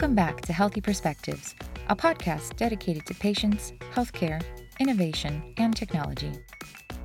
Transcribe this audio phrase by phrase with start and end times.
[0.00, 1.54] Welcome back to Healthy Perspectives,
[1.90, 4.42] a podcast dedicated to patients, healthcare,
[4.78, 6.32] innovation, and technology.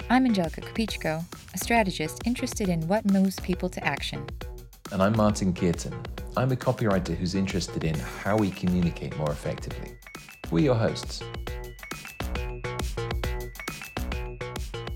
[0.09, 1.21] I'm Angelica Capichko,
[1.53, 4.25] a strategist interested in what moves people to action.
[4.93, 5.93] And I'm Martin Kearton.
[6.37, 9.97] I'm a copywriter who's interested in how we communicate more effectively.
[10.49, 11.21] We're your hosts.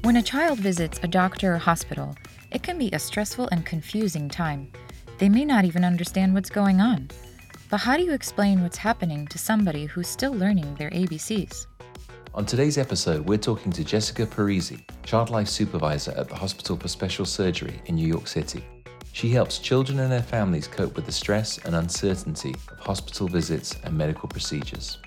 [0.04, 2.16] When a child visits a doctor or hospital,
[2.50, 4.72] it can be a stressful and confusing time.
[5.18, 7.10] They may not even understand what's going on.
[7.70, 11.68] But how do you explain what's happening to somebody who's still learning their ABCs?
[12.34, 16.88] On today's episode, we're talking to Jessica Parisi, Child Life Supervisor at the Hospital for
[16.88, 18.66] Special Surgery in New York City.
[19.12, 23.76] She helps children and their families cope with the stress and uncertainty of hospital visits
[23.84, 24.98] and medical procedures.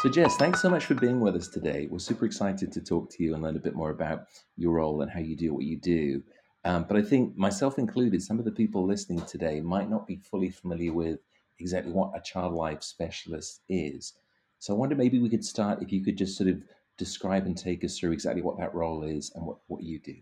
[0.00, 1.86] So, Jess, thanks so much for being with us today.
[1.90, 4.24] We're super excited to talk to you and learn a bit more about
[4.56, 6.22] your role and how you do what you do.
[6.64, 10.16] Um, but I think, myself included, some of the people listening today might not be
[10.16, 11.18] fully familiar with
[11.58, 14.14] exactly what a child life specialist is.
[14.58, 16.62] So, I wonder maybe we could start if you could just sort of
[16.96, 20.14] describe and take us through exactly what that role is and what, what you do.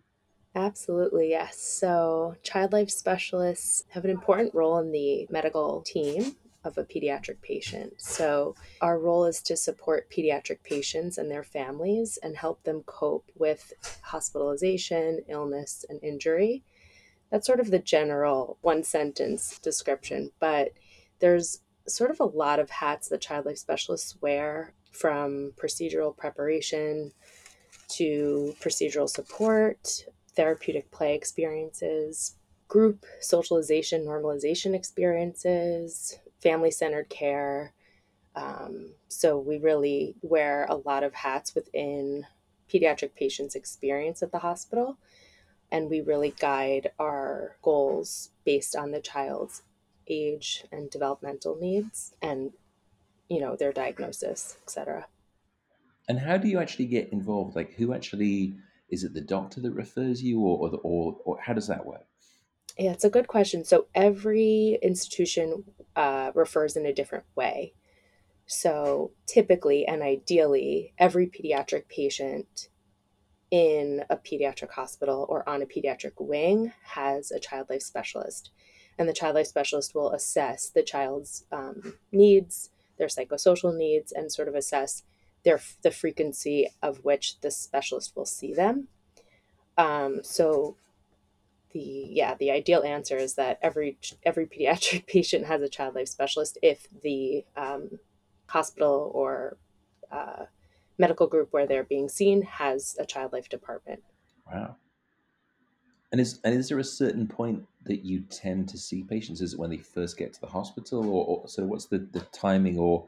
[0.54, 1.58] Absolutely, yes.
[1.60, 7.40] So, child life specialists have an important role in the medical team of a pediatric
[7.42, 7.94] patient.
[7.98, 13.30] So, our role is to support pediatric patients and their families and help them cope
[13.34, 13.72] with
[14.02, 16.62] hospitalization, illness, and injury.
[17.30, 20.72] That's sort of the general one sentence description, but
[21.20, 27.12] there's sort of a lot of hats that child life specialists wear from procedural preparation
[27.88, 32.36] to procedural support, therapeutic play experiences,
[32.68, 37.72] group socialization normalization experiences, family centered care.
[38.34, 42.26] Um, so we really wear a lot of hats within
[42.72, 44.98] pediatric patients' experience at the hospital.
[45.72, 49.62] And we really guide our goals based on the child's
[50.10, 52.52] age and developmental needs and
[53.28, 55.06] you know their diagnosis etc
[56.08, 58.54] and how do you actually get involved like who actually
[58.88, 61.86] is it the doctor that refers you or or, the, or, or how does that
[61.86, 62.04] work
[62.78, 63.64] yeah, it's a good question.
[63.64, 65.64] So every institution
[65.96, 67.74] uh, refers in a different way.
[68.46, 72.68] So typically and ideally, every pediatric patient
[73.50, 78.50] in a pediatric hospital or on a pediatric wing has a child life specialist.
[78.98, 84.32] And the child life specialist will assess the child's um, needs, their psychosocial needs, and
[84.32, 85.04] sort of assess
[85.44, 88.88] their the frequency of which the specialist will see them.
[89.78, 90.76] Um, so
[91.72, 96.08] the yeah the ideal answer is that every every pediatric patient has a child life
[96.08, 97.98] specialist if the um,
[98.46, 99.56] hospital or
[100.10, 100.44] uh,
[100.98, 104.02] medical group where they're being seen has a child life department.
[104.52, 104.76] Wow.
[106.12, 109.40] And is and is there a certain point that you tend to see patients?
[109.40, 112.20] Is it when they first get to the hospital or, or so what's the, the
[112.32, 113.06] timing or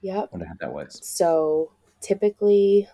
[0.00, 1.00] yeah wonder how that works?
[1.02, 2.88] So typically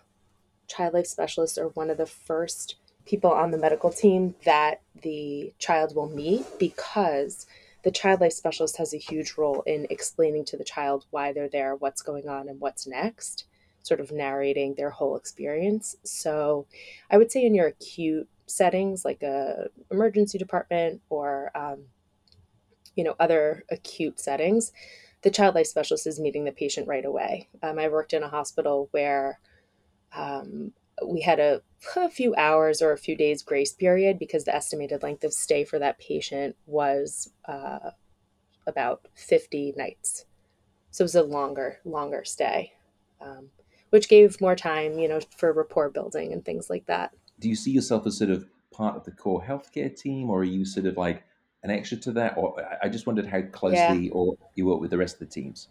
[0.67, 5.53] child life specialists are one of the first people on the medical team that the
[5.59, 7.47] child will meet because
[7.83, 11.49] the child life specialist has a huge role in explaining to the child why they're
[11.49, 13.45] there, what's going on, and what's next,
[13.83, 15.97] sort of narrating their whole experience.
[16.03, 16.67] So
[17.11, 21.85] I would say in your acute settings, like a emergency department or um,
[22.97, 24.73] you know other acute settings,
[25.23, 27.49] the child life specialist is meeting the patient right away.
[27.63, 29.39] Um, I worked in a hospital where
[30.13, 30.73] um,
[31.05, 31.63] we had a,
[31.97, 35.65] a few hours or a few days grace period because the estimated length of stay
[35.65, 37.91] for that patient was uh,
[38.67, 40.25] about 50 nights.
[40.91, 42.73] So it was a longer, longer stay,
[43.21, 43.51] um,
[43.91, 47.13] which gave more time, you know, for rapport building and things like that.
[47.39, 50.45] Do you see yourself as sort of part of the core healthcare team, or are
[50.45, 51.23] you sort of like
[51.63, 52.39] an extra to that?
[52.39, 54.13] Or I just wondered how closely yeah.
[54.13, 55.69] or you work with the rest of the teams.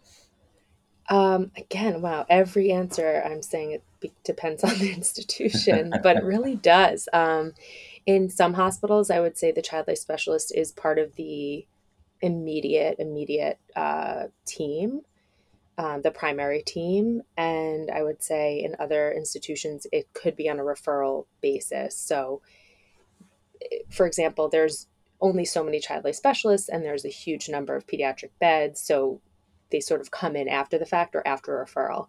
[1.08, 6.24] Um, again, wow, every answer I'm saying it be- depends on the institution, but it
[6.24, 7.08] really does.
[7.12, 7.54] Um,
[8.06, 11.66] in some hospitals, I would say the child life specialist is part of the
[12.20, 15.02] immediate, immediate uh, team,
[15.78, 17.22] um, the primary team.
[17.36, 21.96] And I would say in other institutions, it could be on a referral basis.
[21.96, 22.42] So,
[23.60, 24.86] eh, for example, there's
[25.20, 28.80] only so many child life specialists, and there's a huge number of pediatric beds.
[28.80, 29.20] So,
[29.70, 32.08] they sort of come in after the fact or after referral.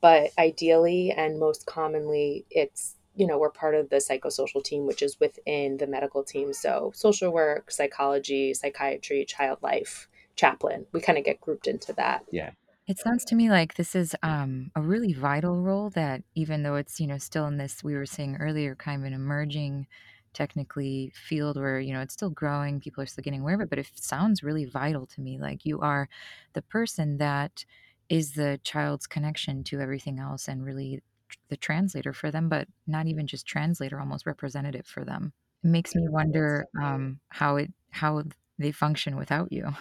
[0.00, 5.00] But ideally and most commonly, it's you know, we're part of the psychosocial team, which
[5.00, 6.52] is within the medical team.
[6.52, 10.06] So, social work, psychology, psychiatry, child life,
[10.36, 12.24] chaplain, we kind of get grouped into that.
[12.30, 12.50] Yeah.
[12.86, 16.76] It sounds to me like this is um, a really vital role that, even though
[16.76, 19.88] it's you know still in this we were saying earlier, kind of an emerging
[20.36, 23.70] technically field where you know it's still growing people are still getting aware of it
[23.70, 26.10] but it sounds really vital to me like you are
[26.52, 27.64] the person that
[28.10, 31.02] is the child's connection to everything else and really
[31.48, 35.32] the translator for them but not even just translator almost representative for them.
[35.64, 38.22] It makes me wonder um, how it how
[38.58, 39.74] they function without you.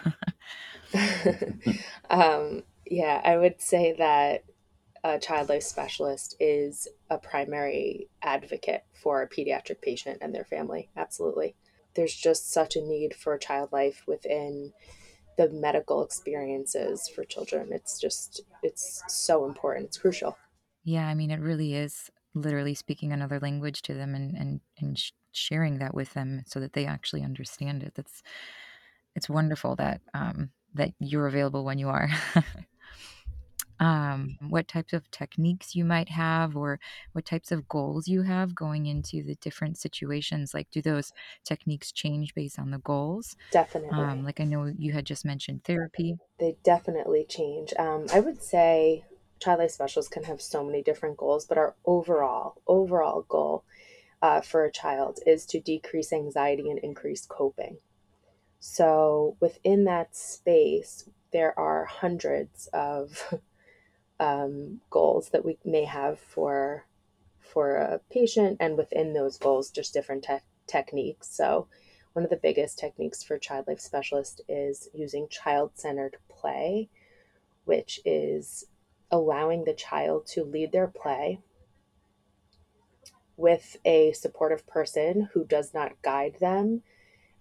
[2.10, 4.44] Um, yeah i would say that
[5.06, 10.90] a child life specialist is a primary advocate for a pediatric patient and their family.
[10.98, 11.56] Absolutely.
[11.94, 14.74] There's just such a need for child life within
[15.38, 17.68] the medical experiences for children.
[17.72, 19.86] It's just, it's so important.
[19.86, 20.40] It's crucial.
[20.84, 24.98] Yeah, I mean, it really is literally speaking another language to them and, and, and
[24.98, 27.94] sh- sharing that with them so that they actually understand it.
[27.94, 28.24] That's,
[29.16, 32.10] it's wonderful that, um, that you're available when you are.
[33.80, 36.80] um, what types of techniques you might have or
[37.14, 41.12] what types of goals you have going into the different situations like do those
[41.44, 43.36] techniques change based on the goals?
[43.52, 43.98] Definitely.
[43.98, 46.18] um, like i know you had just mentioned therapy.
[46.40, 47.74] They definitely change.
[47.78, 49.06] Um, i would say
[49.40, 53.64] child life specialists can have so many different goals but our overall overall goal
[54.22, 57.78] uh, for a child is to decrease anxiety and increase coping.
[58.60, 63.34] So within that space there are hundreds of
[64.20, 66.86] um, goals that we may have for
[67.40, 71.28] for a patient, and within those goals, just different te- techniques.
[71.30, 71.68] So,
[72.14, 76.90] one of the biggest techniques for child life specialist is using child centered play,
[77.66, 78.66] which is
[79.12, 81.40] allowing the child to lead their play
[83.38, 86.82] with a supportive person who does not guide them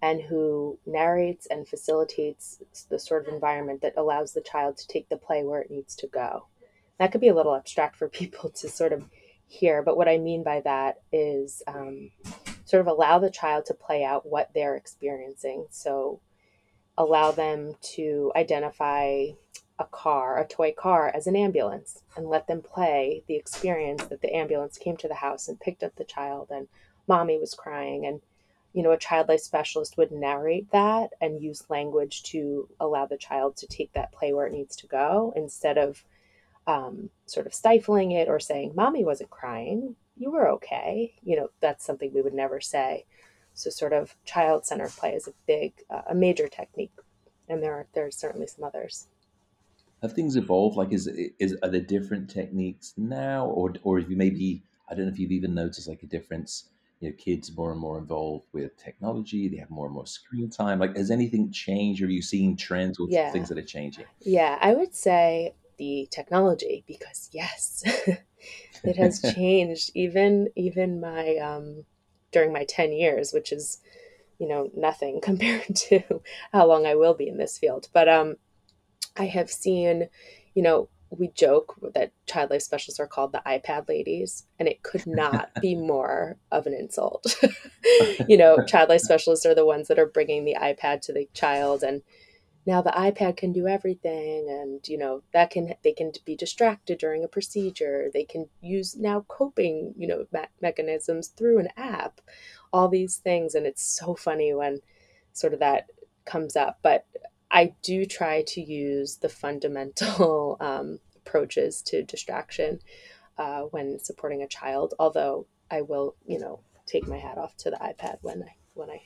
[0.02, 5.08] and who narrates and facilitates the sort of environment that allows the child to take
[5.08, 6.46] the play where it needs to go
[6.98, 9.08] that could be a little abstract for people to sort of
[9.46, 9.82] hear.
[9.82, 12.10] But what I mean by that is um,
[12.64, 15.66] sort of allow the child to play out what they're experiencing.
[15.70, 16.20] So
[16.96, 19.26] allow them to identify
[19.78, 24.20] a car, a toy car, as an ambulance and let them play the experience that
[24.22, 26.68] the ambulance came to the house and picked up the child and
[27.08, 28.06] mommy was crying.
[28.06, 28.20] And,
[28.72, 33.16] you know, a child life specialist would narrate that and use language to allow the
[33.16, 36.04] child to take that play where it needs to go instead of
[36.66, 41.14] um, sort of stifling it or saying, Mommy wasn't crying, you were okay.
[41.22, 43.04] You know, that's something we would never say.
[43.54, 46.92] So, sort of child centered play is a big, uh, a major technique.
[47.48, 49.06] And there are, there's certainly some others.
[50.02, 50.76] Have things evolved?
[50.76, 51.06] Like, is,
[51.38, 53.46] is, are there different techniques now?
[53.46, 56.70] Or, or have you maybe, I don't know if you've even noticed like a difference
[57.00, 59.48] you know, kids more and more involved with technology.
[59.48, 60.78] They have more and more screen time.
[60.78, 62.02] Like, has anything changed?
[62.02, 63.30] Or Are you seeing trends or yeah.
[63.30, 64.06] things that are changing?
[64.20, 67.82] Yeah, I would say the technology because yes
[68.84, 71.84] it has changed even even my um
[72.32, 73.80] during my 10 years which is
[74.38, 76.02] you know nothing compared to
[76.52, 78.36] how long I will be in this field but um
[79.16, 80.08] I have seen
[80.54, 80.88] you know
[81.18, 85.50] we joke that child life specialists are called the iPad ladies, and it could not
[85.60, 87.36] be more of an insult.
[88.28, 91.28] you know, child life specialists are the ones that are bringing the iPad to the
[91.34, 92.02] child and
[92.66, 96.98] now the ipad can do everything and you know that can they can be distracted
[96.98, 98.10] during a procedure.
[98.12, 102.20] They can use now coping you know me- mechanisms through an app
[102.72, 104.80] all these things and it's so funny when
[105.32, 105.86] sort of that
[106.24, 106.78] comes up.
[106.82, 107.06] But
[107.50, 112.80] i do try to use the fundamental um, approaches to distraction
[113.38, 117.70] uh, when supporting a child although i will you know take my hat off to
[117.70, 119.00] the ipad when i when i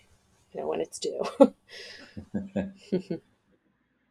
[0.53, 1.23] you know when it's due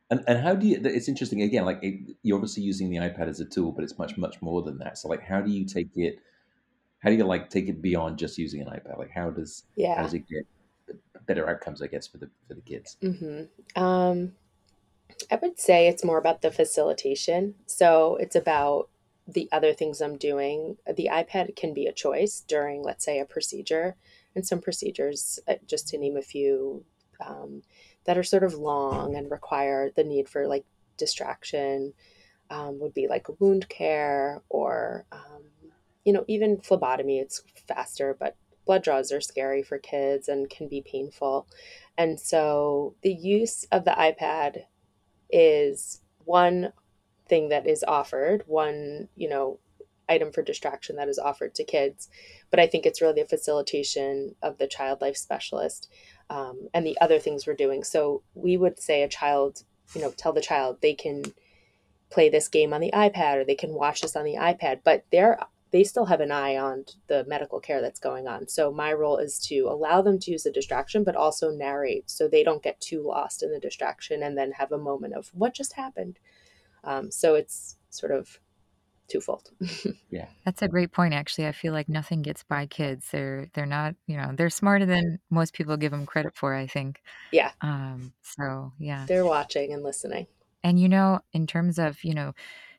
[0.10, 0.80] And, and how do you?
[0.84, 1.66] It's interesting again.
[1.66, 4.62] Like it, you're obviously using the iPad as a tool, but it's much much more
[4.62, 4.98] than that.
[4.98, 6.20] So like, how do you take it?
[7.00, 8.98] How do you like take it beyond just using an iPad?
[8.98, 9.98] Like, how does yeah.
[9.98, 10.46] how does it get
[11.26, 11.82] better outcomes?
[11.82, 12.96] I guess for the for the kids.
[13.04, 13.82] Mm-hmm.
[13.82, 14.32] Um,
[15.30, 17.56] I would say it's more about the facilitation.
[17.66, 18.90] So it's about
[19.28, 20.78] the other things I'm doing.
[20.86, 23.98] The iPad can be a choice during, let's say, a procedure,
[24.36, 26.86] and some procedures, uh, just to name a few.
[27.26, 27.64] Um,
[28.08, 30.66] that are sort of long and require the need for like
[30.98, 31.94] distraction
[32.50, 35.44] um, would be like wound care or um,
[36.04, 38.36] you know even phlebotomy it's faster but
[38.66, 41.48] blood draws are scary for kids and can be painful.
[41.98, 44.66] And so the use of the ipad
[45.32, 46.74] is one
[47.28, 49.60] thing that is offered one you know
[50.08, 52.08] item for distraction that is offered to kids
[52.50, 55.90] but i think it's really a facilitation of the child life specialist
[56.30, 57.84] um, and the other things we're doing.
[57.84, 61.24] So we would say a child, you know, tell the child they can
[62.10, 65.06] play this game on the iPad or they can watch this on the iPad, but
[65.12, 65.40] they're
[65.72, 68.48] they still have an eye on the medical care that's going on.
[68.48, 72.28] So my role is to allow them to use the distraction, but also narrate so
[72.28, 75.54] they don't get too lost in the distraction and then have a moment of what
[75.54, 76.20] just happened.
[76.86, 78.40] Um, so it's sort of
[79.08, 79.50] twofold.
[80.10, 81.14] yeah, that's a great point.
[81.14, 83.08] Actually, I feel like nothing gets by kids.
[83.12, 86.54] They're they're not you know they're smarter than most people give them credit for.
[86.54, 87.02] I think.
[87.32, 87.52] Yeah.
[87.62, 88.14] Um.
[88.22, 90.28] So yeah, they're watching and listening.
[90.64, 92.34] And you know, in terms of you know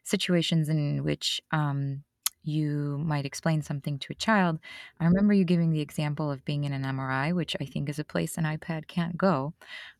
[0.05, 2.03] situations in which um
[2.49, 4.59] you might explain something to a child.
[4.99, 7.99] I remember you giving the example of being in an MRI, which I think is
[7.99, 9.53] a place an iPad can't go.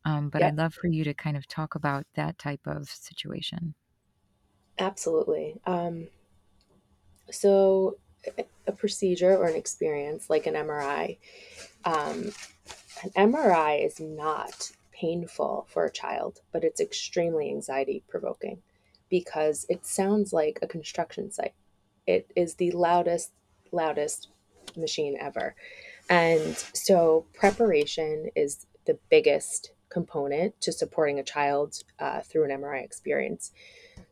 [0.05, 0.53] Um, but yep.
[0.53, 3.75] I'd love for you to kind of talk about that type of situation.
[4.79, 5.61] Absolutely.
[5.67, 6.09] Um,
[7.31, 7.97] so,
[8.67, 11.17] a procedure or an experience like an MRI,
[11.85, 12.33] um,
[13.03, 18.59] an MRI is not painful for a child, but it's extremely anxiety provoking
[19.09, 21.55] because it sounds like a construction site
[22.09, 23.33] it is the loudest,
[23.71, 24.29] loudest
[24.77, 25.55] machine ever.
[26.09, 32.83] And so preparation is the biggest component to supporting a child uh, through an MRI
[32.83, 33.53] experience.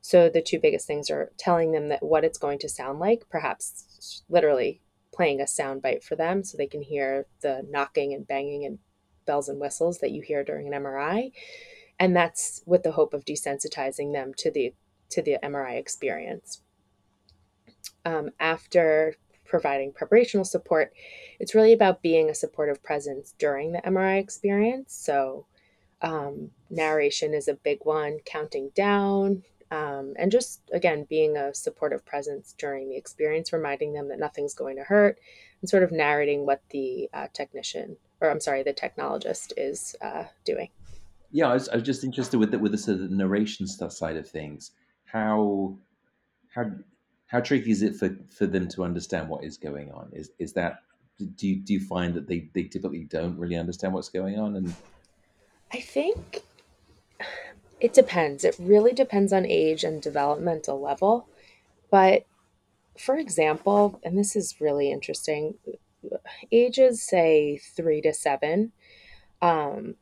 [0.07, 3.29] So the two biggest things are telling them that what it's going to sound like,
[3.29, 4.81] perhaps literally
[5.13, 8.79] playing a sound bite for them so they can hear the knocking and banging and
[9.27, 11.33] bells and whistles that you hear during an MRI.
[11.99, 14.75] And that's with the hope of desensitizing them to the
[15.09, 16.63] to the MRI experience
[18.07, 20.93] um, after providing preparational support,
[21.39, 24.95] it's really about being a supportive presence during the MRI experience.
[24.95, 25.47] So,
[26.03, 32.05] um, narration is a big one, counting down, um, and just again being a supportive
[32.05, 35.19] presence during the experience, reminding them that nothing's going to hurt,
[35.61, 40.25] and sort of narrating what the uh, technician, or I'm sorry, the technologist is uh,
[40.45, 40.69] doing.
[41.33, 43.93] Yeah, I was, I was, just interested with the, with the sort of narration stuff
[43.93, 44.71] side of things.
[45.05, 45.77] How
[46.55, 46.71] how
[47.27, 50.11] how tricky is it for, for them to understand what is going on?
[50.13, 50.81] Is is that
[51.19, 54.57] do you, do you find that they, they typically don't really understand what's going on?
[54.57, 54.75] And
[55.73, 56.43] I think
[57.81, 58.45] it depends.
[58.45, 61.29] It really depends on age and developmental level.
[61.91, 62.27] But
[62.99, 65.55] for example, and this is really interesting,
[66.51, 68.73] ages say three to seven
[69.43, 69.97] um,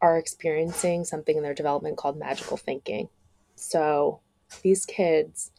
[0.00, 3.08] are experiencing something in their development called magical thinking.
[3.54, 4.20] So
[4.62, 5.52] these kids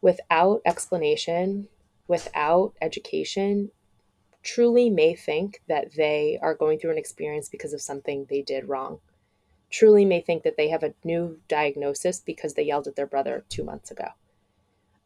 [0.00, 1.68] without explanation,
[2.08, 3.70] without education,
[4.42, 8.68] truly may think that they are going through an experience because of something they did
[8.68, 8.98] wrong.
[9.72, 13.44] Truly may think that they have a new diagnosis because they yelled at their brother
[13.48, 14.08] two months ago.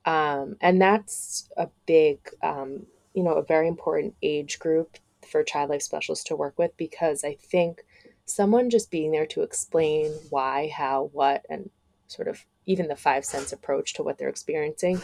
[0.05, 5.71] Um, and that's a big, um, you know, a very important age group for child
[5.71, 7.85] life specialists to work with because I think
[8.25, 11.71] someone just being there to explain why, how, what, and
[12.09, 15.01] sort of even the five sense approach to what they're experiencing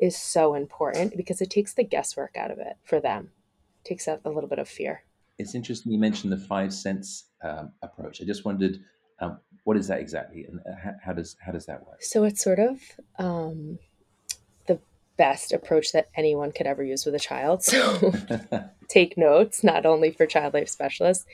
[0.00, 3.30] is so important because it takes the guesswork out of it for them.
[3.84, 5.04] It takes out a little bit of fear.
[5.38, 8.20] It's interesting you mentioned the five sense um, approach.
[8.20, 8.80] I just wondered
[9.22, 12.02] um, what is that exactly, and uh, how, how, does how does that work?
[12.02, 12.80] So it's sort of
[13.18, 13.78] um,
[14.66, 14.78] the
[15.16, 17.62] best approach that anyone could ever use with a child.
[17.62, 18.12] So
[18.88, 21.24] take notes, not only for child life specialists.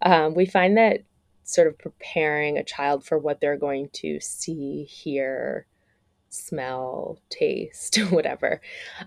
[0.00, 1.02] Um, we find that
[1.44, 5.66] sort of preparing a child for what they're going to see, hear,
[6.28, 8.60] smell, taste, whatever,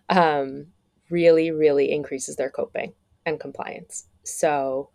[0.10, 0.68] um,
[1.10, 2.94] really, really increases their coping
[3.26, 4.06] and compliance.
[4.24, 4.90] So,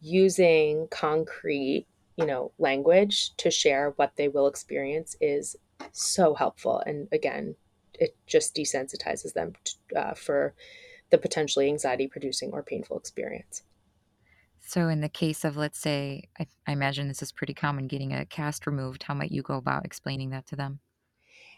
[0.00, 5.56] using concrete, you know, language to share what they will experience is
[5.92, 6.82] so helpful.
[6.86, 7.56] And again,
[7.94, 10.54] it just desensitizes them to, uh, for
[11.10, 13.62] the potentially anxiety producing or painful experience.
[14.64, 18.12] So, in the case of, let's say, I, I imagine this is pretty common getting
[18.12, 20.80] a cast removed, how might you go about explaining that to them?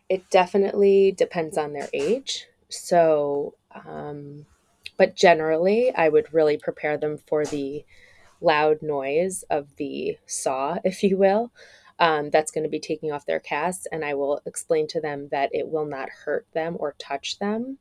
[0.09, 2.47] It definitely depends on their age.
[2.71, 3.55] So,
[3.87, 4.47] um,
[4.97, 7.85] but generally, I would really prepare them for the
[8.45, 11.53] loud noise of the saw, if you will.
[11.99, 15.29] Um, that's going to be taking off their cast, and I will explain to them
[15.31, 17.79] that it will not hurt them or touch them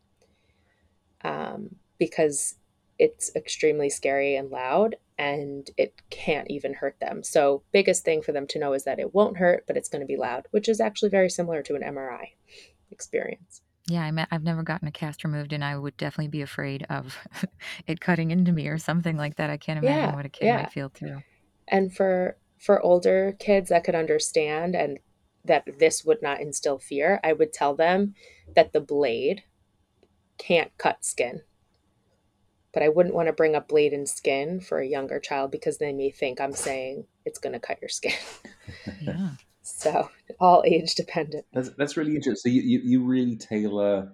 [1.24, 2.56] um, because
[3.00, 7.24] it's extremely scary and loud and it can't even hurt them.
[7.24, 10.02] So, biggest thing for them to know is that it won't hurt, but it's going
[10.02, 12.30] to be loud, which is actually very similar to an MRI
[12.92, 13.62] experience.
[13.88, 17.18] Yeah, I I've never gotten a cast removed, and I would definitely be afraid of
[17.88, 19.50] it cutting into me or something like that.
[19.50, 20.58] I can't imagine yeah, what a kid yeah.
[20.58, 21.22] might feel too.
[21.68, 25.00] And for for older kids that could understand and
[25.46, 28.16] that this would not instill fear, I would tell them
[28.56, 29.44] that the blade
[30.38, 31.42] can't cut skin
[32.74, 35.78] but I wouldn't want to bring up blade and skin for a younger child because
[35.78, 38.14] they may think I'm saying it's going to cut your skin.
[39.02, 39.30] yeah.
[39.76, 41.46] So all age dependent.
[41.54, 42.52] That's that's really interesting.
[42.52, 44.14] So you, you, you really tailor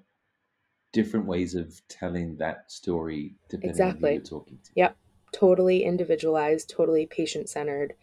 [0.92, 4.10] different ways of telling that story depending exactly.
[4.10, 4.72] on who you're talking to.
[4.75, 4.98] Yep.
[5.32, 7.94] Totally individualized, totally patient centered,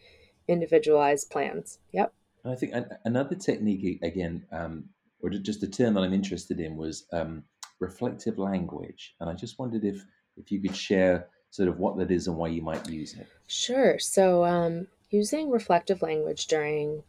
[0.47, 1.79] individualized plans.
[1.91, 2.13] Yep.
[2.43, 2.73] And I think
[3.03, 4.85] another technique, again, um,
[5.19, 7.43] or just a term that I'm interested in, was um,
[7.81, 9.15] reflective language.
[9.19, 10.01] And I just wondered if
[10.37, 13.27] if you could share sort of what that is and why you might use it.
[13.47, 13.97] Sure.
[13.99, 17.03] So, um, using reflective language during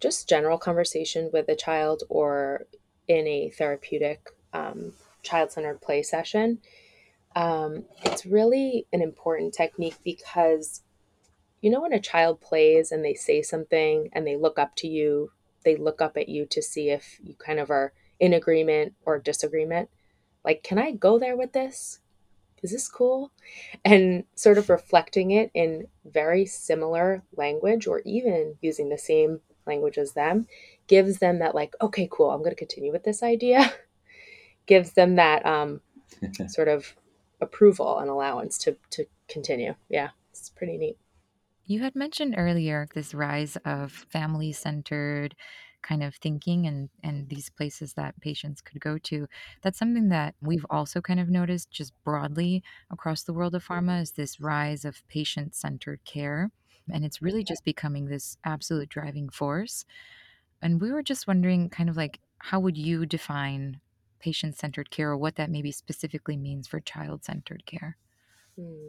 [0.00, 2.66] just general conversation with a child or
[3.06, 4.92] in a therapeutic um,
[5.22, 6.58] child centered play session,
[7.36, 10.82] um, it's really an important technique because
[11.60, 14.88] you know when a child plays and they say something and they look up to
[14.88, 15.30] you,
[15.64, 19.18] they look up at you to see if you kind of are in agreement or
[19.18, 19.88] disagreement.
[20.44, 22.00] Like, can I go there with this?
[22.62, 23.32] Is this cool?
[23.84, 29.96] And sort of reflecting it in very similar language or even using the same language
[29.96, 30.46] as them
[30.86, 33.72] gives them that, like, okay, cool, I'm going to continue with this idea.
[34.66, 35.80] gives them that um,
[36.48, 36.94] sort of
[37.40, 39.74] approval and allowance to, to continue.
[39.88, 40.98] Yeah, it's pretty neat.
[41.66, 45.34] You had mentioned earlier this rise of family centered
[45.82, 49.26] kind of thinking and and these places that patients could go to
[49.62, 54.02] that's something that we've also kind of noticed just broadly across the world of pharma
[54.02, 56.50] is this rise of patient centered care
[56.92, 59.84] and it's really just becoming this absolute driving force
[60.62, 63.80] and we were just wondering kind of like how would you define
[64.18, 67.96] patient centered care or what that maybe specifically means for child centered care
[68.56, 68.88] hmm.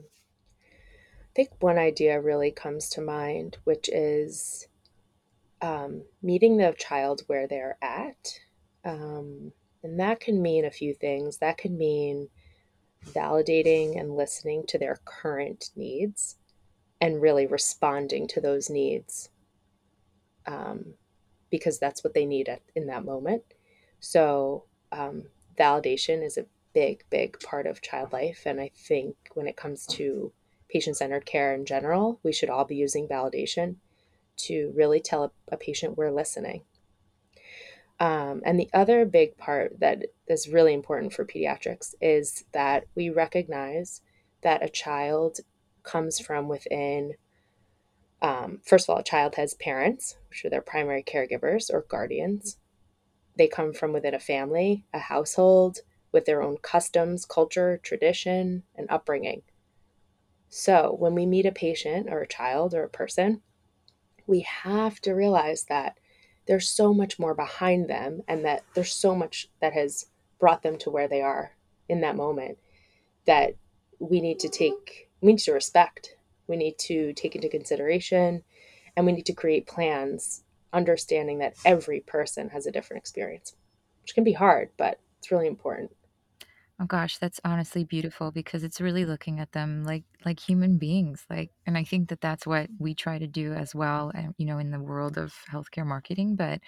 [1.32, 4.68] I think one idea really comes to mind, which is
[5.62, 8.40] um, meeting the child where they're at.
[8.84, 11.38] Um, and that can mean a few things.
[11.38, 12.28] That can mean
[13.06, 16.36] validating and listening to their current needs
[17.02, 19.30] and really responding to those needs
[20.46, 20.94] um,
[21.50, 23.44] because that's what they need at, in that moment.
[24.00, 25.24] So, um,
[25.60, 28.44] validation is a big, big part of child life.
[28.46, 30.32] And I think when it comes to
[30.70, 33.76] patient centered care in general, we should all be using validation
[34.38, 36.62] to really tell a, a patient we're listening.
[38.00, 43.10] Um, and the other big part that is really important for pediatrics is that we
[43.10, 44.02] recognize
[44.42, 45.40] that a child
[45.84, 47.14] comes from within.
[48.22, 52.58] Um, first of all, a child has parents, which are their primary caregivers or guardians.
[53.38, 55.80] They come from within a family, a household,
[56.12, 59.42] with their own customs, culture, tradition, and upbringing.
[60.50, 63.42] So when we meet a patient or a child or a person,
[64.28, 65.98] we have to realize that
[66.48, 70.08] there's so much more behind them and that there's so much that has
[70.40, 71.54] brought them to where they are
[71.88, 72.58] in that moment
[73.26, 73.56] that
[74.00, 76.16] we need to take we need to respect
[76.48, 78.44] we need to take into consideration
[78.96, 83.56] and we need to create plans understanding that every person has a different experience
[84.02, 85.92] which can be hard but it's really important
[86.82, 91.24] Oh gosh, that's honestly beautiful because it's really looking at them like like human beings.
[91.30, 94.48] Like, and I think that that's what we try to do as well, and you
[94.48, 96.36] know, in the world of healthcare marketing.
[96.36, 96.60] But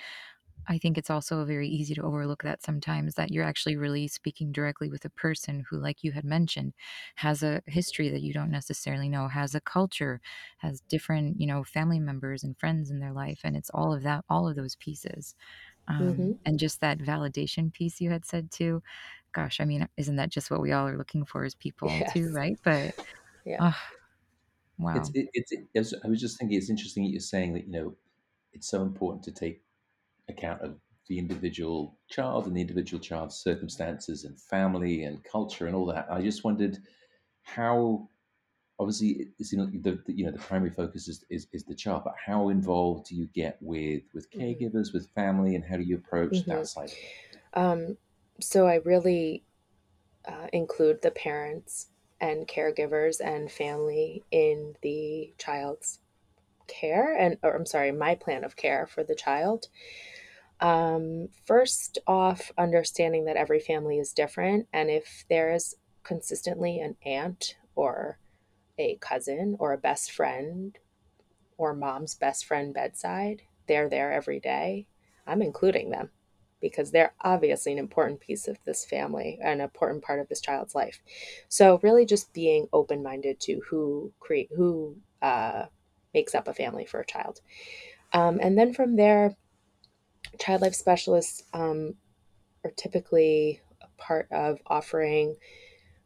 [0.67, 4.52] I think it's also very easy to overlook that sometimes that you're actually really speaking
[4.52, 6.73] directly with a person who, like you had mentioned,
[7.15, 10.21] has a history that you don't necessarily know, has a culture,
[10.58, 14.04] has different, you know, family members and friends in their life, and it's all of
[14.04, 15.36] that, all of those pieces.
[15.86, 16.32] Um, mm-hmm.
[16.45, 18.82] and just that validation piece you had said too
[19.34, 22.13] gosh, I mean, isn't that just what we all are looking for as people yes.
[22.13, 22.58] too, right?
[22.63, 22.95] But
[23.45, 23.58] yeah.
[23.60, 23.76] Oh,
[24.78, 24.95] wow.
[24.95, 27.71] It's, it, it's, it, I was just thinking it's interesting that you're saying that, you
[27.71, 27.95] know,
[28.54, 29.62] it's so important to take
[30.29, 30.75] account of
[31.07, 36.07] the individual child and the individual child's circumstances and family and culture and all that.
[36.09, 36.77] I just wondered
[37.41, 38.07] how,
[38.79, 41.75] obviously, it's, you know, the, the, you know, the primary focus is, is, is, the
[41.75, 44.41] child, but how involved do you get with, with mm-hmm.
[44.41, 46.51] caregivers, with family, and how do you approach mm-hmm.
[46.51, 46.91] that side?
[47.53, 47.97] Um,
[48.39, 49.43] so I really
[50.25, 51.88] uh, include the parents
[52.21, 55.99] and caregivers and family in the child's
[56.67, 59.67] care and or I'm sorry, my plan of care for the child.
[60.63, 66.95] Um, first off, understanding that every family is different, and if there is consistently an
[67.06, 68.17] aunt or
[68.80, 70.78] a cousin or a best friend
[71.58, 74.88] or mom's best friend bedside, they're there every day.
[75.28, 76.12] I'm including them
[76.62, 80.73] because they're obviously an important piece of this family, an important part of this child's
[80.73, 81.02] life.
[81.49, 85.65] So really, just being open minded to who create who uh,
[86.13, 87.41] makes up a family for a child,
[88.13, 89.36] um, and then from there,
[90.39, 91.95] child life specialists um,
[92.63, 95.35] are typically a part of offering.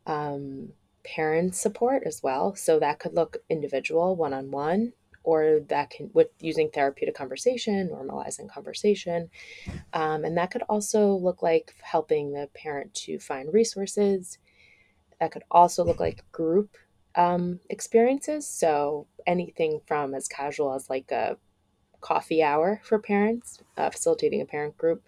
[0.06, 0.70] Um,
[1.08, 2.54] parent support as well.
[2.56, 7.90] So that could look individual, one on one, or that can with using therapeutic conversation,
[7.90, 9.30] normalizing conversation,
[9.94, 14.38] um, and that could also look like helping the parent to find resources.
[15.20, 16.78] That could also look like group
[17.16, 18.48] um, experiences.
[18.48, 21.38] So anything from as casual as like a
[22.02, 25.04] coffee hour for parents, uh, facilitating a parent group,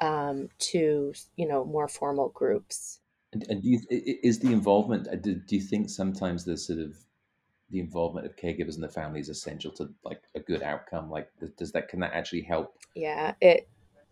[0.00, 3.00] um, to you know more formal groups.
[3.32, 5.08] And, and do you, is the involvement?
[5.08, 6.96] Uh, do, do you think sometimes the sort of
[7.70, 11.10] the involvement of caregivers in the family is essential to like a good outcome?
[11.10, 12.74] Like, does that can that actually help?
[12.94, 13.68] Yeah, it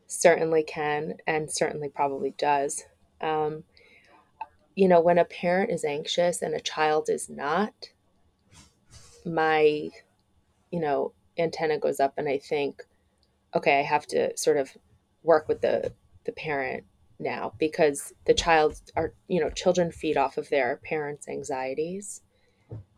[0.06, 2.85] certainly can, and certainly probably does.
[3.20, 3.64] Um,
[4.74, 7.72] you know, when a parent is anxious and a child is not,
[9.24, 9.88] my,
[10.70, 12.83] you know, antenna goes up, and I think,
[13.55, 14.77] okay, I have to sort of
[15.22, 15.92] work with the
[16.25, 16.85] the parent
[17.18, 22.22] now because the child are you know children feed off of their parents anxieties.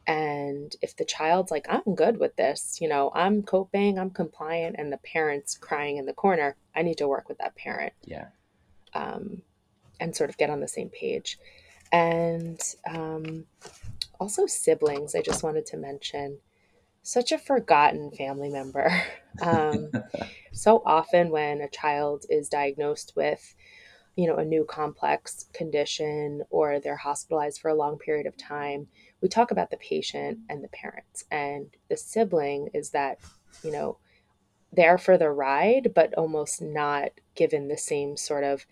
[0.07, 4.77] And if the child's like i'm good with this you know i'm coping i'm compliant
[4.79, 7.93] and the parent's crying in the corner i need to work with that parent.
[8.05, 8.29] Yeah.
[8.95, 9.43] Um,
[10.01, 11.39] and sort of get on the same page.
[11.93, 13.45] And um,
[14.19, 16.39] also siblings i just wanted to mention
[17.03, 18.91] such a forgotten family member.
[19.41, 19.93] Um,
[20.53, 23.55] so often when a child is diagnosed with
[24.17, 28.89] you know a new complex condition or they're hospitalized for a long period of time
[29.21, 31.25] we talk about the patient and the parents.
[31.31, 33.19] And the sibling is that
[33.63, 33.99] you know
[34.73, 38.67] there for the ride but almost not given the same sort of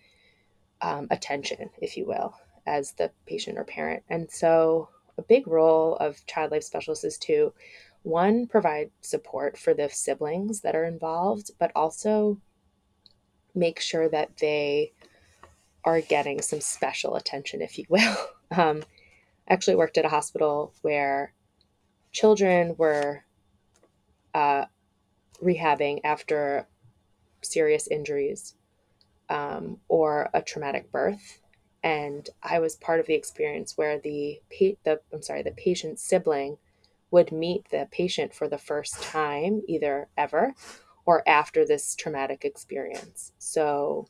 [0.81, 2.35] um, attention if you will
[2.65, 4.03] as the patient or parent.
[4.09, 7.53] And so a big role of child life specialists is to
[8.03, 12.39] one provide support for the siblings that are involved but also
[13.53, 14.93] make sure that they
[15.83, 18.17] are getting some special attention, if you will.
[18.51, 18.83] Um,
[19.47, 21.33] I actually worked at a hospital where
[22.11, 23.23] children were
[24.33, 24.65] uh,
[25.41, 26.67] rehabbing after
[27.41, 28.55] serious injuries
[29.29, 31.39] um, or a traumatic birth,
[31.83, 36.57] and I was part of the experience where the the I'm sorry the patient's sibling
[37.11, 40.53] would meet the patient for the first time, either ever
[41.05, 43.31] or after this traumatic experience.
[43.39, 44.07] So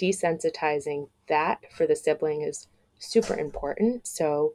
[0.00, 2.66] desensitizing that for the sibling is
[2.98, 4.06] super important.
[4.06, 4.54] So,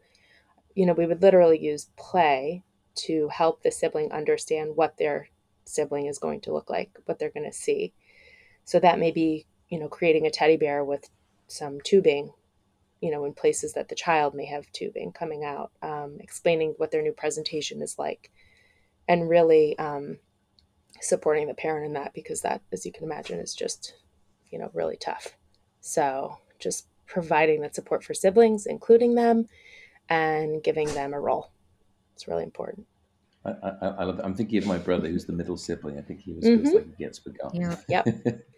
[0.75, 2.63] you know, we would literally use play
[2.95, 5.29] to help the sibling understand what their
[5.65, 7.93] sibling is going to look like, what they're going to see.
[8.65, 11.09] So that may be, you know, creating a teddy bear with
[11.47, 12.33] some tubing,
[13.05, 16.91] you know, in places that the child may have tubing coming out, um, explaining what
[16.91, 18.31] their new presentation is like,
[19.07, 20.17] and really um,
[21.01, 23.93] supporting the parent in that because that, as you can imagine, is just
[24.51, 25.35] you know, really tough.
[25.81, 29.47] So just providing that support for siblings, including them,
[30.09, 31.51] and giving them a role.
[32.13, 32.87] It's really important.
[33.43, 35.99] I, I, I am thinking of my brother, who's the middle sibling.
[35.99, 36.73] I think he was mm-hmm.
[36.73, 37.61] like he gets forgotten.
[37.61, 38.03] Yeah.
[38.05, 38.45] Yep.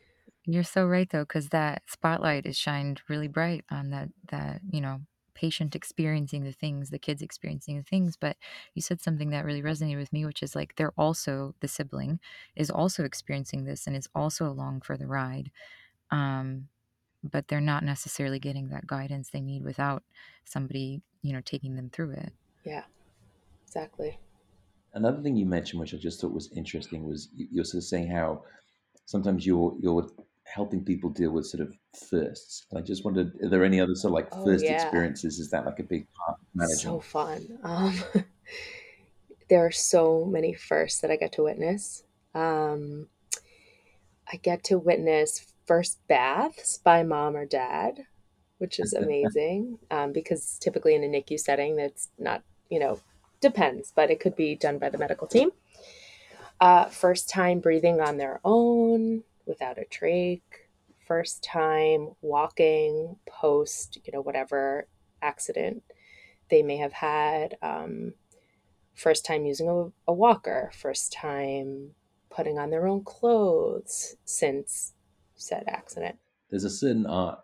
[0.47, 4.81] You're so right though, because that spotlight is shined really bright on that that you
[4.81, 5.01] know
[5.33, 8.17] patient experiencing the things, the kids experiencing the things.
[8.17, 8.37] But
[8.73, 12.19] you said something that really resonated with me, which is like they're also the sibling
[12.55, 15.51] is also experiencing this and is also along for the ride
[16.11, 16.67] um,
[17.23, 20.03] but they're not necessarily getting that guidance they need without
[20.45, 22.31] somebody you know taking them through it
[22.63, 22.83] yeah
[23.65, 24.19] exactly
[24.93, 28.09] another thing you mentioned which i just thought was interesting was you're sort of saying
[28.09, 28.41] how
[29.05, 30.07] sometimes you're you're
[30.53, 31.73] helping people deal with sort of
[32.09, 34.81] firsts i just wondered are there any other sort of like oh, first yeah.
[34.81, 35.39] experiences?
[35.39, 36.77] Is that like a big part of managing?
[36.77, 37.59] so fun.
[37.63, 37.95] Um,
[39.49, 42.03] there are so many firsts that i get to witness.
[42.35, 43.07] Um,
[44.31, 48.03] i get to witness first baths by mom or dad,
[48.57, 52.99] which is amazing um, because typically in a NICU setting, that's not, you know,
[53.41, 55.51] depends, but it could be done by the medical team.
[56.59, 60.41] Uh, first time breathing on their own without a trach,
[61.07, 64.87] first time walking post, you know, whatever
[65.21, 65.83] accident
[66.49, 68.13] they may have had, um,
[68.93, 71.91] first time using a, a walker, first time
[72.29, 74.93] putting on their own clothes since
[75.35, 76.17] said accident.
[76.49, 77.39] There's a certain art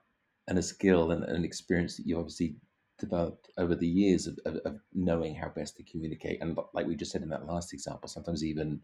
[0.47, 2.55] and a skill and an experience that you obviously
[2.99, 6.41] developed over the years of, of, of, knowing how best to communicate.
[6.41, 8.81] And like we just said in that last example, sometimes even,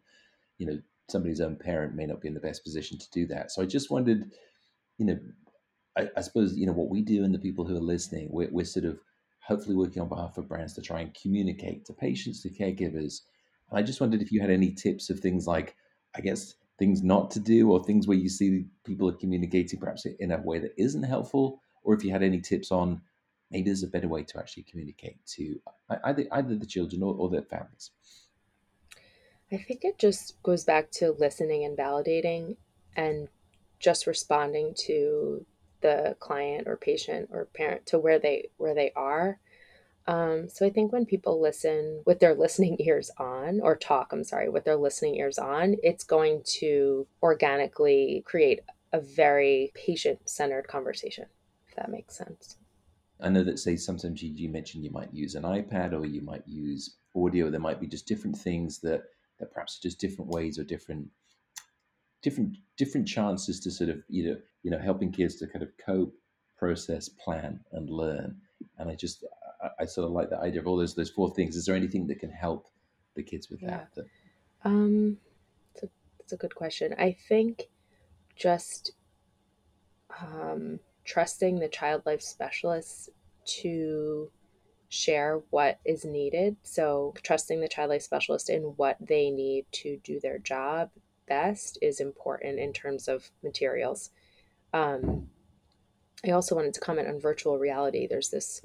[0.57, 0.79] you know,
[1.11, 3.51] somebody's own parent may not be in the best position to do that.
[3.51, 4.31] So I just wondered,
[4.97, 5.19] you know,
[5.97, 8.49] I, I suppose, you know, what we do and the people who are listening, we're,
[8.51, 8.99] we're sort of
[9.41, 13.21] hopefully working on behalf of brands to try and communicate to patients, to caregivers.
[13.69, 15.75] And I just wondered if you had any tips of things like,
[16.15, 20.05] I guess, things not to do or things where you see people are communicating perhaps
[20.05, 23.01] in a way that isn't helpful or if you had any tips on
[23.51, 25.59] maybe there's a better way to actually communicate to
[26.05, 27.91] either, either the children or, or their families
[29.51, 32.57] I think it just goes back to listening and validating
[32.95, 33.27] and
[33.79, 35.45] just responding to
[35.81, 39.39] the client or patient or parent to where they where they are.
[40.07, 44.23] Um, so I think when people listen with their listening ears on, or talk, I'm
[44.23, 50.67] sorry, with their listening ears on, it's going to organically create a very patient centered
[50.67, 51.25] conversation,
[51.67, 52.57] if that makes sense.
[53.21, 56.21] I know that, say, sometimes you, you mentioned you might use an iPad or you
[56.21, 57.51] might use audio.
[57.51, 59.03] There might be just different things that,
[59.39, 61.07] that perhaps just different ways or different
[62.21, 65.69] different different chances to sort of you know you know helping kids to kind of
[65.83, 66.13] cope,
[66.57, 68.35] process, plan, and learn.
[68.77, 69.23] And I just
[69.61, 71.55] I, I sort of like the idea of all those those four things.
[71.55, 72.67] Is there anything that can help
[73.15, 73.85] the kids with yeah.
[73.95, 74.05] that?
[74.65, 75.17] Um,
[75.73, 76.93] it's a, it's a good question.
[76.97, 77.69] I think
[78.35, 78.91] just
[80.21, 83.09] um, trusting the child life specialists
[83.45, 84.29] to
[84.89, 86.57] share what is needed.
[86.63, 90.89] So, trusting the child life specialist in what they need to do their job
[91.27, 94.09] best is important in terms of materials.
[94.73, 95.27] Um,
[96.25, 98.07] I also wanted to comment on virtual reality.
[98.07, 98.61] There's this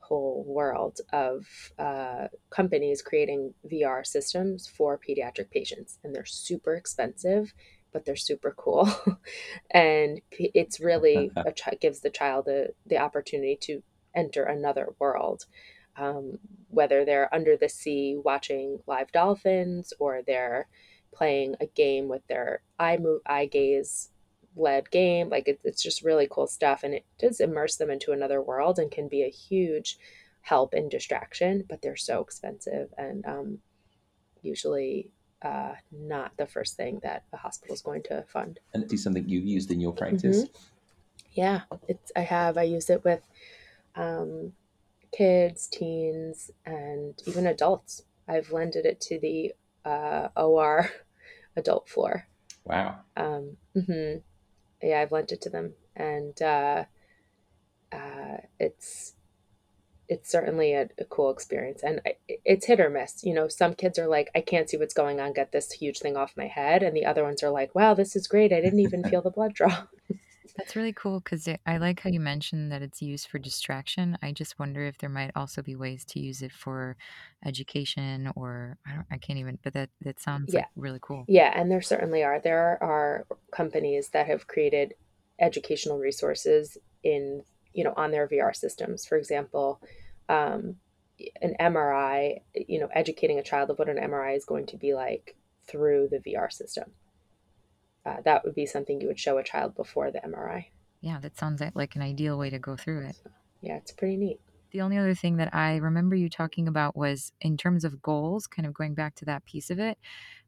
[0.00, 1.46] whole world of
[1.78, 7.54] uh, companies creating VR systems for pediatric patients, and they're super expensive,
[7.92, 8.90] but they're super cool.
[9.70, 13.82] and it's really a ch- gives the child a, the opportunity to
[14.14, 15.46] enter another world.
[15.96, 20.68] Um, whether they're under the sea watching live dolphins or they're
[21.12, 24.10] playing a game with their eye move eye gaze
[24.56, 28.12] led game like it, it's just really cool stuff and it does immerse them into
[28.12, 29.98] another world and can be a huge
[30.42, 33.58] help and distraction but they're so expensive and um,
[34.42, 35.10] usually
[35.42, 39.28] uh, not the first thing that a hospital is going to fund and is something
[39.28, 40.62] you've used in your practice mm-hmm.
[41.32, 43.20] yeah it's i have i use it with
[43.96, 44.52] um,
[45.12, 49.52] kids teens and even adults i've lended it to the
[49.84, 50.90] uh, OR
[51.56, 52.26] adult floor.
[52.64, 53.00] Wow.
[53.16, 54.18] Um, mm-hmm.
[54.82, 56.84] Yeah, I've lent it to them, and uh,
[57.92, 59.14] uh, it's
[60.08, 63.22] it's certainly a, a, cool experience, and it's hit or miss.
[63.22, 65.34] You know, some kids are like, "I can't see what's going on.
[65.34, 68.16] Get this huge thing off my head," and the other ones are like, "Wow, this
[68.16, 68.52] is great.
[68.52, 69.84] I didn't even feel the blood draw."
[70.60, 74.18] That's really cool because I like how you mentioned that it's used for distraction.
[74.22, 76.96] I just wonder if there might also be ways to use it for
[77.44, 80.60] education or I don't I can't even but that that sounds yeah.
[80.60, 81.24] like really cool.
[81.28, 82.40] Yeah, and there certainly are.
[82.40, 84.94] There are companies that have created
[85.38, 87.42] educational resources in,
[87.72, 89.06] you know, on their VR systems.
[89.06, 89.80] For example,
[90.28, 90.76] um,
[91.40, 94.92] an MRI, you know, educating a child of what an MRI is going to be
[94.92, 96.92] like through the VR system
[98.04, 100.66] uh, that would be something you would show a child before the MRI.
[101.00, 103.16] Yeah, that sounds like an ideal way to go through it.
[103.16, 104.40] So, yeah, it's pretty neat.
[104.70, 108.46] The only other thing that I remember you talking about was in terms of goals,
[108.46, 109.98] kind of going back to that piece of it.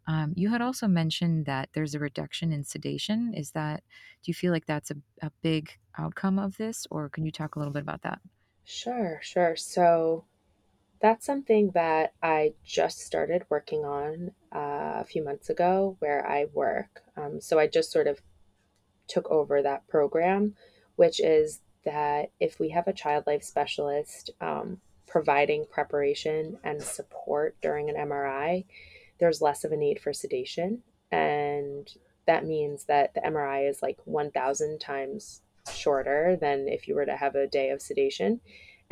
[0.06, 3.34] Um, you had also mentioned that there's a reduction in sedation.
[3.34, 3.82] Is that,
[4.22, 7.56] do you feel like that's a, a big outcome of this, or can you talk
[7.56, 8.20] a little bit about that?
[8.64, 9.54] Sure, sure.
[9.56, 10.24] So,
[11.02, 16.46] that's something that I just started working on uh, a few months ago where I
[16.54, 17.02] work.
[17.16, 18.20] Um, so I just sort of
[19.08, 20.54] took over that program,
[20.94, 27.56] which is that if we have a child life specialist um, providing preparation and support
[27.60, 28.64] during an MRI,
[29.18, 30.82] there's less of a need for sedation.
[31.10, 31.92] And
[32.26, 37.16] that means that the MRI is like 1,000 times shorter than if you were to
[37.16, 38.40] have a day of sedation.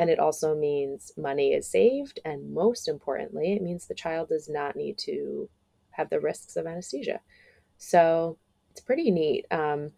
[0.00, 2.20] And it also means money is saved.
[2.24, 5.50] And most importantly, it means the child does not need to
[5.90, 7.20] have the risks of anesthesia.
[7.76, 8.38] So
[8.70, 9.44] it's pretty neat.
[9.50, 9.92] Um,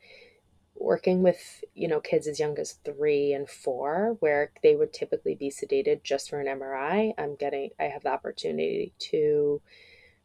[0.74, 5.36] working with you know kids as young as three and four where they would typically
[5.36, 9.60] be sedated just for an mri i'm getting i have the opportunity to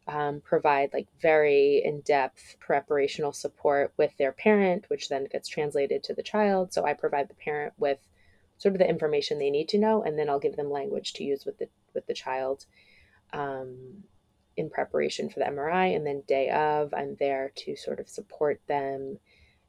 [0.08, 6.14] um, provide like very in-depth preparational support with their parent which then gets translated to
[6.14, 7.98] the child so i provide the parent with
[8.58, 11.24] sort of the information they need to know, and then I'll give them language to
[11.24, 12.66] use with the with the child
[13.32, 14.04] um,
[14.56, 15.94] in preparation for the MRI.
[15.94, 19.18] And then day of, I'm there to sort of support them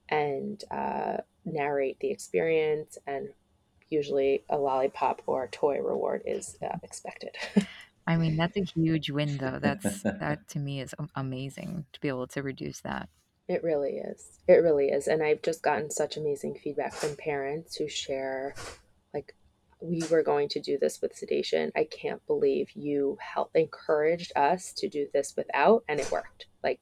[0.10, 2.98] and uh, narrate the experience.
[3.06, 3.30] And
[3.90, 7.36] usually, a lollipop or a toy reward is uh, expected.
[8.08, 9.60] I mean, that's a huge win, though.
[9.62, 13.08] That's that to me is amazing to be able to reduce that.
[13.50, 14.40] It really is.
[14.48, 15.08] It really is.
[15.08, 18.54] And I've just gotten such amazing feedback from parents who share,
[19.12, 19.36] like,
[19.82, 21.72] we were going to do this with sedation.
[21.76, 26.46] I can't believe you helped encouraged us to do this without, and it worked.
[26.64, 26.80] Like,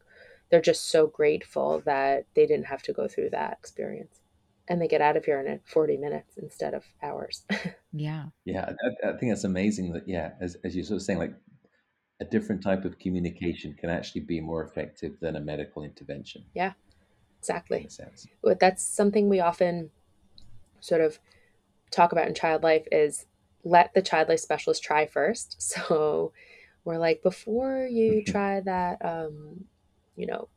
[0.52, 4.20] they're just so grateful that they didn't have to go through that experience.
[4.68, 7.46] And they get out of here in 40 minutes instead of hours.
[7.94, 8.26] yeah.
[8.44, 8.74] Yeah.
[8.84, 11.34] I, I, think that's amazing that, yeah, as, as you're sort of saying, like,
[12.20, 16.44] a different type of communication can actually be more effective than a medical intervention.
[16.54, 16.74] Yeah,
[17.40, 17.82] exactly.
[17.82, 18.28] In a sense.
[18.42, 19.92] But that's something we often
[20.80, 21.20] sort of
[21.92, 23.26] talk about in child life is
[23.64, 25.56] let the child life specialist try first.
[25.88, 26.34] So
[26.84, 29.66] we're like, before you try that, um,
[30.16, 30.48] you know,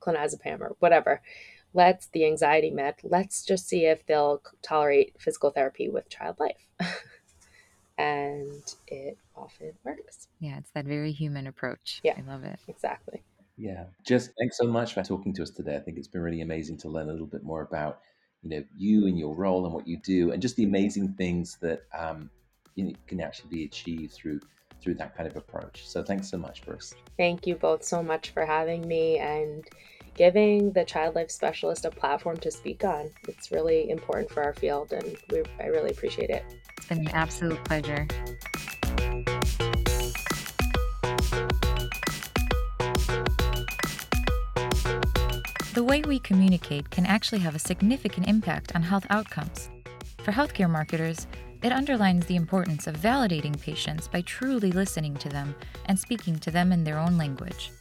[0.00, 1.20] clonazepam or whatever,
[1.74, 6.66] let's the anxiety med, let's just see if they'll tolerate physical therapy with child life.
[7.98, 10.28] and it often works.
[10.40, 12.00] Yeah, it's that very human approach.
[12.02, 12.14] Yeah.
[12.16, 12.58] I love it.
[12.68, 13.22] Exactly.
[13.56, 13.84] Yeah.
[14.04, 15.76] Just thanks so much for talking to us today.
[15.76, 18.00] I think it's been really amazing to learn a little bit more about,
[18.42, 21.56] you know, you and your role and what you do and just the amazing things
[21.60, 22.30] that um,
[22.74, 24.40] you know, can actually be achieved through
[24.80, 25.88] through that kind of approach.
[25.88, 26.94] So thanks so much, Bruce.
[27.16, 29.64] Thank you both so much for having me and
[30.14, 33.10] giving the child life specialist a platform to speak on.
[33.28, 36.44] It's really important for our field and we, I really appreciate it.
[36.76, 38.06] It's been an absolute pleasure.
[45.74, 49.70] The way we communicate can actually have a significant impact on health outcomes.
[50.18, 51.26] For healthcare marketers,
[51.64, 55.54] it underlines the importance of validating patients by truly listening to them
[55.86, 57.72] and speaking to them in their own language.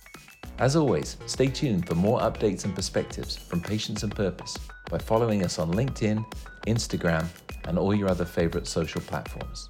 [0.59, 4.55] As always, stay tuned for more updates and perspectives from Patients and Purpose
[4.89, 6.23] by following us on LinkedIn,
[6.67, 7.25] Instagram,
[7.65, 9.67] and all your other favorite social platforms.